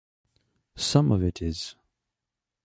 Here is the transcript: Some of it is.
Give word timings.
Some 0.77 1.11
of 1.11 1.21
it 1.21 1.43
is. 1.43 1.75